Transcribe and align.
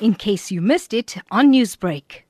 in 0.00 0.14
case 0.14 0.50
you 0.50 0.60
missed 0.60 0.92
it 0.92 1.16
on 1.30 1.52
Newsbreak. 1.52 2.22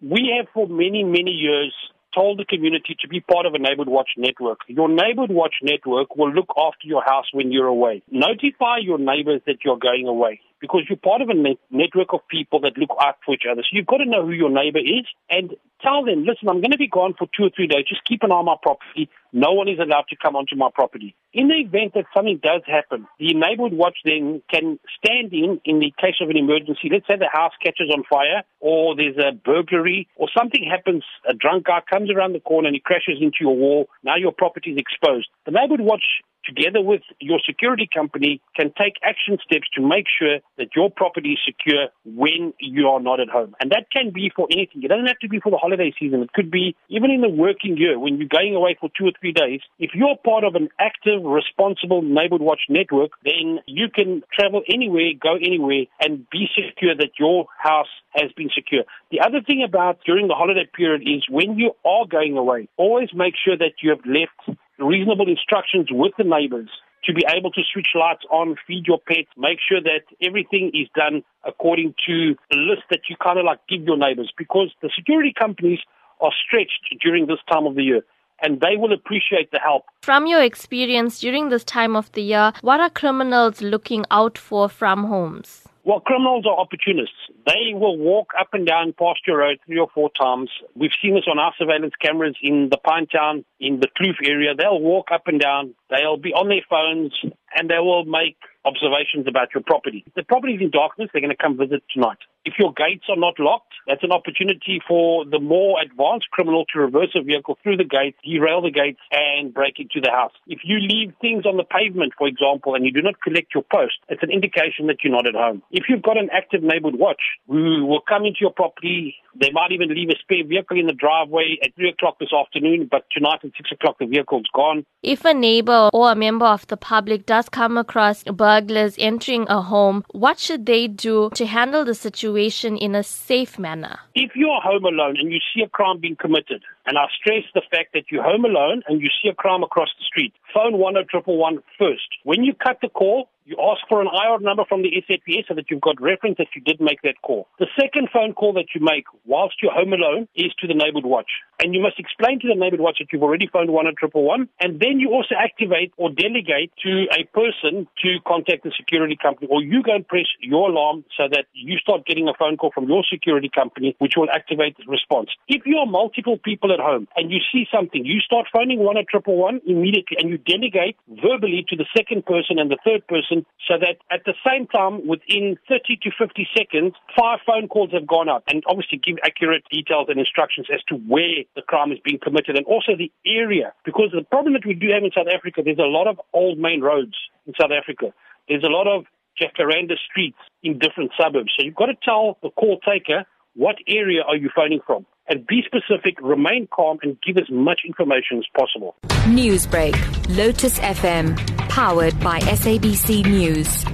We 0.00 0.32
have 0.36 0.48
for 0.52 0.66
many, 0.66 1.04
many 1.04 1.30
years 1.30 1.74
told 2.14 2.38
the 2.38 2.44
community 2.44 2.96
to 3.00 3.08
be 3.08 3.20
part 3.20 3.46
of 3.46 3.54
a 3.54 3.58
Neighborhood 3.58 3.88
Watch 3.88 4.10
network. 4.16 4.58
Your 4.66 4.88
Neighborhood 4.88 5.30
Watch 5.30 5.54
network 5.62 6.16
will 6.16 6.32
look 6.32 6.48
after 6.58 6.86
your 6.86 7.02
house 7.04 7.26
when 7.32 7.52
you're 7.52 7.66
away. 7.66 8.02
Notify 8.10 8.78
your 8.82 8.98
neighbors 8.98 9.40
that 9.46 9.58
you're 9.64 9.78
going 9.78 10.06
away 10.06 10.40
because 10.62 10.86
you're 10.88 10.96
part 10.96 11.20
of 11.20 11.28
a 11.28 11.34
net- 11.34 11.58
network 11.70 12.14
of 12.14 12.20
people 12.30 12.60
that 12.60 12.78
look 12.78 12.94
out 13.02 13.16
for 13.26 13.34
each 13.34 13.42
other. 13.50 13.62
So 13.62 13.74
you've 13.74 13.90
got 13.90 13.98
to 13.98 14.06
know 14.06 14.24
who 14.24 14.30
your 14.32 14.48
neighbor 14.48 14.78
is 14.78 15.04
and 15.28 15.50
tell 15.82 16.04
them, 16.04 16.24
listen, 16.24 16.48
I'm 16.48 16.62
going 16.62 16.70
to 16.70 16.78
be 16.78 16.88
gone 16.88 17.14
for 17.18 17.26
two 17.36 17.44
or 17.44 17.50
three 17.54 17.66
days. 17.66 17.84
Just 17.88 18.06
keep 18.06 18.22
an 18.22 18.30
eye 18.30 18.36
on 18.36 18.46
my 18.46 18.54
property. 18.62 19.10
No 19.32 19.52
one 19.52 19.68
is 19.68 19.80
allowed 19.82 20.06
to 20.10 20.16
come 20.22 20.36
onto 20.36 20.54
my 20.54 20.68
property. 20.72 21.16
In 21.34 21.48
the 21.48 21.58
event 21.66 21.94
that 21.94 22.04
something 22.14 22.38
does 22.42 22.62
happen, 22.66 23.08
the 23.18 23.34
neighborhood 23.34 23.72
watch 23.72 23.98
then 24.04 24.42
can 24.48 24.78
stand 25.02 25.32
in 25.32 25.60
in 25.64 25.80
the 25.80 25.92
case 25.98 26.22
of 26.22 26.30
an 26.30 26.36
emergency. 26.36 26.88
Let's 26.92 27.08
say 27.08 27.16
the 27.18 27.32
house 27.32 27.52
catches 27.62 27.90
on 27.90 28.04
fire 28.08 28.44
or 28.60 28.94
there's 28.94 29.18
a 29.18 29.32
burglary 29.34 30.06
or 30.14 30.28
something 30.36 30.62
happens. 30.62 31.02
A 31.28 31.34
drunk 31.34 31.66
guy 31.66 31.82
comes 31.90 32.10
around 32.10 32.34
the 32.34 32.40
corner 32.40 32.68
and 32.68 32.76
he 32.76 32.80
crashes 32.80 33.18
into 33.20 33.38
your 33.40 33.56
wall. 33.56 33.88
Now 34.04 34.16
your 34.16 34.32
property 34.32 34.70
is 34.70 34.78
exposed. 34.78 35.28
The 35.44 35.50
neighborhood 35.50 35.80
watch 35.80 36.04
together 36.44 36.80
with 36.80 37.02
your 37.20 37.40
security 37.44 37.88
company, 37.92 38.40
can 38.56 38.72
take 38.78 38.94
action 39.02 39.38
steps 39.44 39.68
to 39.76 39.82
make 39.82 40.06
sure 40.06 40.38
that 40.58 40.68
your 40.76 40.90
property 40.90 41.32
is 41.32 41.38
secure 41.44 41.88
when 42.04 42.52
you 42.60 42.88
are 42.88 43.00
not 43.00 43.20
at 43.20 43.28
home. 43.28 43.54
And 43.60 43.70
that 43.70 43.90
can 43.90 44.10
be 44.12 44.30
for 44.34 44.46
anything. 44.50 44.82
It 44.82 44.88
doesn't 44.88 45.06
have 45.06 45.18
to 45.20 45.28
be 45.28 45.40
for 45.40 45.50
the 45.50 45.58
holiday 45.58 45.92
season. 45.98 46.22
It 46.22 46.32
could 46.32 46.50
be 46.50 46.76
even 46.88 47.10
in 47.10 47.20
the 47.20 47.28
working 47.28 47.76
year 47.76 47.98
when 47.98 48.18
you're 48.18 48.28
going 48.28 48.54
away 48.54 48.76
for 48.80 48.90
two 48.96 49.06
or 49.06 49.12
three 49.20 49.32
days. 49.32 49.60
If 49.78 49.90
you're 49.94 50.16
part 50.24 50.44
of 50.44 50.54
an 50.54 50.68
active, 50.78 51.22
responsible 51.22 52.02
neighborhood 52.02 52.42
watch 52.42 52.62
network, 52.68 53.12
then 53.24 53.60
you 53.66 53.88
can 53.94 54.22
travel 54.32 54.62
anywhere, 54.72 55.12
go 55.20 55.36
anywhere, 55.36 55.84
and 56.00 56.28
be 56.30 56.46
secure 56.54 56.94
that 56.96 57.18
your 57.18 57.46
house 57.58 57.92
has 58.14 58.30
been 58.36 58.50
secure. 58.54 58.84
The 59.10 59.20
other 59.20 59.40
thing 59.40 59.64
about 59.66 60.00
during 60.04 60.28
the 60.28 60.34
holiday 60.34 60.68
period 60.74 61.02
is 61.02 61.24
when 61.30 61.58
you 61.58 61.72
are 61.84 62.06
going 62.06 62.36
away, 62.36 62.68
always 62.76 63.08
make 63.14 63.34
sure 63.42 63.56
that 63.56 63.74
you 63.82 63.90
have 63.90 64.04
left 64.06 64.58
reasonable 64.78 65.28
instructions 65.28 65.88
with 65.90 66.12
the 66.18 66.24
neighbors 66.24 66.70
to 67.04 67.12
be 67.12 67.24
able 67.28 67.50
to 67.50 67.62
switch 67.72 67.88
lights 67.94 68.24
on, 68.30 68.56
feed 68.66 68.86
your 68.86 68.98
pets, 68.98 69.28
make 69.36 69.58
sure 69.66 69.80
that 69.80 70.02
everything 70.22 70.70
is 70.72 70.88
done 70.94 71.22
according 71.44 71.94
to 72.06 72.36
the 72.50 72.56
list 72.56 72.82
that 72.90 73.00
you 73.08 73.16
kind 73.16 73.38
of 73.38 73.44
like 73.44 73.58
give 73.68 73.82
your 73.82 73.96
neighbors 73.96 74.32
because 74.38 74.70
the 74.82 74.90
security 74.96 75.32
companies 75.36 75.80
are 76.20 76.32
stretched 76.46 76.94
during 77.02 77.26
this 77.26 77.40
time 77.50 77.66
of 77.66 77.74
the 77.74 77.82
year 77.82 78.02
and 78.40 78.60
they 78.60 78.76
will 78.76 78.92
appreciate 78.92 79.50
the 79.52 79.58
help. 79.58 79.84
From 80.02 80.26
your 80.26 80.42
experience 80.42 81.20
during 81.20 81.48
this 81.48 81.64
time 81.64 81.96
of 81.96 82.10
the 82.12 82.22
year, 82.22 82.52
what 82.60 82.80
are 82.80 82.90
criminals 82.90 83.62
looking 83.62 84.04
out 84.10 84.36
for 84.36 84.68
from 84.68 85.04
homes? 85.04 85.64
Well, 85.84 85.98
criminals 85.98 86.46
are 86.46 86.56
opportunists. 86.56 87.16
They 87.44 87.74
will 87.74 87.98
walk 87.98 88.34
up 88.38 88.50
and 88.52 88.64
down 88.64 88.94
Pasture 88.96 89.38
Road 89.38 89.58
three 89.66 89.80
or 89.80 89.88
four 89.92 90.10
times. 90.18 90.48
We've 90.76 90.92
seen 91.02 91.14
this 91.14 91.24
on 91.28 91.40
our 91.40 91.52
surveillance 91.58 91.94
cameras 92.00 92.36
in 92.40 92.68
the 92.70 92.78
Pinetown, 92.78 93.44
in 93.58 93.80
the 93.80 93.88
Kloof 93.88 94.14
area. 94.24 94.54
They'll 94.56 94.80
walk 94.80 95.08
up 95.12 95.26
and 95.26 95.40
down. 95.40 95.74
They'll 95.90 96.18
be 96.18 96.32
on 96.32 96.48
their 96.48 96.62
phones 96.70 97.12
and 97.56 97.68
they 97.68 97.80
will 97.80 98.04
make 98.04 98.36
observations 98.64 99.26
about 99.26 99.48
your 99.54 99.64
property. 99.64 100.04
The 100.14 100.22
property 100.22 100.54
is 100.54 100.60
in 100.60 100.70
darkness, 100.70 101.10
they're 101.12 101.20
going 101.20 101.34
to 101.34 101.42
come 101.42 101.58
visit 101.58 101.82
tonight. 101.92 102.18
If 102.44 102.54
your 102.60 102.72
gates 102.72 103.06
are 103.08 103.16
not 103.16 103.40
locked, 103.40 103.71
that's 103.92 104.02
an 104.02 104.10
opportunity 104.10 104.80
for 104.88 105.26
the 105.26 105.38
more 105.38 105.76
advanced 105.82 106.30
criminal 106.30 106.64
to 106.72 106.80
reverse 106.80 107.12
a 107.14 107.22
vehicle 107.22 107.58
through 107.62 107.76
the 107.76 107.84
gates, 107.84 108.16
derail 108.24 108.62
the 108.62 108.70
gates, 108.70 109.00
and 109.10 109.52
break 109.52 109.78
into 109.78 110.00
the 110.00 110.10
house. 110.10 110.32
If 110.46 110.60
you 110.64 110.78
leave 110.80 111.12
things 111.20 111.44
on 111.44 111.58
the 111.58 111.64
pavement, 111.64 112.14
for 112.16 112.26
example, 112.26 112.74
and 112.74 112.86
you 112.86 112.92
do 112.92 113.02
not 113.02 113.20
collect 113.20 113.52
your 113.52 113.64
post, 113.70 114.00
it's 114.08 114.22
an 114.22 114.30
indication 114.30 114.86
that 114.86 115.04
you're 115.04 115.12
not 115.12 115.26
at 115.26 115.34
home. 115.34 115.62
If 115.70 115.84
you've 115.90 116.00
got 116.00 116.16
an 116.16 116.30
active 116.32 116.62
neighborhood 116.62 116.98
watch 116.98 117.20
who 117.46 117.84
will 117.84 118.00
come 118.00 118.24
into 118.24 118.38
your 118.40 118.52
property, 118.52 119.14
they 119.38 119.50
might 119.52 119.72
even 119.72 119.90
leave 119.90 120.08
a 120.08 120.16
spare 120.22 120.46
vehicle 120.46 120.78
in 120.78 120.86
the 120.86 120.94
driveway 120.94 121.58
at 121.62 121.74
3 121.74 121.90
o'clock 121.90 122.18
this 122.18 122.32
afternoon, 122.32 122.88
but 122.90 123.04
tonight 123.12 123.40
at 123.44 123.50
6 123.58 123.72
o'clock 123.72 123.98
the 123.98 124.06
vehicle's 124.06 124.48
gone. 124.54 124.86
If 125.02 125.26
a 125.26 125.34
neighbor 125.34 125.90
or 125.92 126.12
a 126.12 126.16
member 126.16 126.46
of 126.46 126.66
the 126.68 126.78
public 126.78 127.26
does 127.26 127.50
come 127.50 127.76
across 127.76 128.24
burglars 128.24 128.96
entering 128.98 129.46
a 129.50 129.60
home, 129.60 130.04
what 130.12 130.38
should 130.38 130.64
they 130.64 130.88
do 130.88 131.28
to 131.34 131.44
handle 131.44 131.84
the 131.84 131.94
situation 131.94 132.78
in 132.78 132.94
a 132.94 133.02
safe 133.02 133.58
manner? 133.58 133.81
If 134.14 134.32
you're 134.34 134.60
home 134.60 134.84
alone 134.84 135.16
and 135.18 135.32
you 135.32 135.40
see 135.54 135.62
a 135.62 135.68
crime 135.68 135.98
being 136.00 136.16
committed, 136.16 136.62
and 136.86 136.98
I 136.98 137.06
stress 137.18 137.44
the 137.54 137.62
fact 137.70 137.92
that 137.94 138.10
you're 138.10 138.22
home 138.22 138.44
alone 138.44 138.82
and 138.88 139.00
you 139.00 139.08
see 139.22 139.28
a 139.28 139.34
crime 139.34 139.62
across 139.62 139.88
the 139.98 140.04
street, 140.04 140.32
phone 140.52 140.74
10111 140.74 141.62
first. 141.78 142.08
When 142.24 142.44
you 142.44 142.54
cut 142.54 142.78
the 142.82 142.88
call, 142.88 143.28
you 143.44 143.56
ask 143.58 143.82
for 143.88 144.00
an 144.00 144.06
IR 144.06 144.38
number 144.40 144.64
from 144.68 144.82
the 144.82 144.92
SAPS 145.06 145.48
so 145.48 145.54
that 145.54 145.70
you've 145.70 145.80
got 145.80 146.00
reference 146.00 146.38
that 146.38 146.54
you 146.54 146.62
did 146.62 146.80
make 146.80 147.02
that 147.02 147.20
call. 147.22 147.48
The 147.58 147.66
second 147.78 148.08
phone 148.12 148.34
call 148.34 148.52
that 148.54 148.70
you 148.74 148.80
make 148.80 149.04
whilst 149.24 149.56
you're 149.62 149.72
home 149.72 149.92
alone 149.92 150.28
is 150.34 150.54
to 150.60 150.66
the 150.66 150.74
neighborhood 150.74 151.06
watch. 151.06 151.30
And 151.58 151.74
you 151.74 151.80
must 151.82 151.98
explain 151.98 152.40
to 152.40 152.48
the 152.48 152.54
neighborhood 152.54 152.80
watch 152.80 152.98
that 153.00 153.08
you've 153.12 153.22
already 153.22 153.48
phoned 153.52 153.70
10111 153.70 154.48
and 154.60 154.80
then 154.80 155.00
you 155.00 155.10
also 155.10 155.34
activate 155.34 155.92
or 155.96 156.10
delegate 156.10 156.70
to 156.82 157.06
a 157.10 157.26
person 157.34 157.88
to 158.02 158.18
contact 158.26 158.62
the 158.62 158.72
security 158.76 159.18
company 159.20 159.48
or 159.50 159.62
you 159.62 159.82
go 159.82 159.94
and 159.94 160.06
press 160.06 160.26
your 160.40 160.70
alarm 160.70 161.04
so 161.16 161.26
that 161.30 161.46
you 161.52 161.78
start 161.78 162.06
getting 162.06 162.28
a 162.28 162.34
phone 162.38 162.56
call 162.56 162.70
from 162.70 162.88
your 162.88 163.02
security 163.10 163.50
company 163.52 163.96
which 163.98 164.14
will 164.16 164.30
activate 164.30 164.76
the 164.78 164.84
response. 164.86 165.30
If 165.48 165.66
you 165.66 165.78
are 165.78 165.86
multiple 165.86 166.38
people 166.38 166.71
at 166.72 166.80
home 166.80 167.06
and 167.16 167.30
you 167.30 167.38
see 167.52 167.66
something, 167.72 168.04
you 168.04 168.20
start 168.20 168.46
phoning 168.52 168.80
one 168.80 168.96
at 168.96 169.08
triple 169.08 169.36
one 169.36 169.60
immediately 169.66 170.16
and 170.18 170.28
you 170.28 170.38
delegate 170.38 170.96
verbally 171.08 171.64
to 171.68 171.76
the 171.76 171.86
second 171.96 172.24
person 172.24 172.58
and 172.58 172.70
the 172.70 172.78
third 172.84 173.06
person 173.06 173.44
so 173.68 173.74
that 173.78 174.02
at 174.10 174.24
the 174.24 174.34
same 174.46 174.66
time, 174.66 175.06
within 175.06 175.56
30 175.68 175.96
to 176.02 176.10
50 176.18 176.48
seconds, 176.56 176.94
five 177.16 177.38
phone 177.46 177.68
calls 177.68 177.92
have 177.92 178.06
gone 178.06 178.28
out 178.28 178.42
and 178.48 178.62
obviously 178.66 178.98
give 178.98 179.16
accurate 179.24 179.64
details 179.70 180.06
and 180.08 180.18
instructions 180.18 180.66
as 180.72 180.82
to 180.88 180.96
where 181.06 181.44
the 181.54 181.62
crime 181.62 181.92
is 181.92 181.98
being 182.04 182.18
committed 182.18 182.56
and 182.56 182.66
also 182.66 182.96
the 182.96 183.12
area. 183.26 183.72
Because 183.84 184.10
the 184.14 184.24
problem 184.24 184.54
that 184.54 184.66
we 184.66 184.74
do 184.74 184.88
have 184.92 185.04
in 185.04 185.10
South 185.14 185.28
Africa, 185.32 185.62
there's 185.64 185.78
a 185.78 185.92
lot 185.92 186.08
of 186.08 186.20
old 186.32 186.58
main 186.58 186.80
roads 186.80 187.14
in 187.46 187.54
South 187.60 187.70
Africa. 187.70 188.12
There's 188.48 188.64
a 188.64 188.72
lot 188.72 188.88
of 188.88 189.04
jacaranda 189.40 189.94
streets 190.10 190.38
in 190.62 190.78
different 190.78 191.12
suburbs. 191.20 191.52
So 191.56 191.64
you've 191.64 191.74
got 191.74 191.86
to 191.86 191.96
tell 192.02 192.38
the 192.42 192.50
call 192.50 192.78
taker 192.80 193.24
what 193.54 193.76
area 193.86 194.22
are 194.26 194.36
you 194.36 194.50
phoning 194.54 194.80
from? 194.86 195.06
And 195.28 195.46
be 195.46 195.62
specific, 195.64 196.20
remain 196.20 196.68
calm, 196.74 196.98
and 197.02 197.16
give 197.22 197.36
as 197.38 197.50
much 197.50 197.82
information 197.86 198.38
as 198.38 198.46
possible. 198.58 198.96
Newsbreak, 199.26 199.94
Lotus 200.36 200.78
FM, 200.80 201.36
powered 201.68 202.18
by 202.20 202.40
SABC 202.40 203.24
News. 203.26 203.91